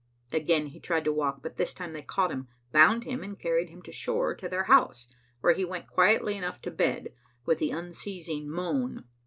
Again 0.31 0.65
he 0.65 0.79
tried 0.79 1.03
to 1.03 1.13
walk, 1.13 1.43
but 1.43 1.57
this 1.57 1.75
time 1.75 1.93
they 1.93 2.01
caught 2.01 2.31
him, 2.31 2.47
bound 2.71 3.03
him, 3.03 3.21
and 3.21 3.37
carried 3.37 3.69
him 3.69 3.83
to 3.83 3.91
shore, 3.91 4.33
to 4.33 4.49
their 4.49 4.63
house, 4.63 5.07
where 5.41 5.53
he 5.53 5.63
went 5.63 5.85
quietly 5.85 6.35
enough 6.35 6.59
to 6.63 6.71
bed, 6.71 7.13
with 7.45 7.59
the 7.59 7.69
unceasing 7.69 8.49
moan. 8.49 9.03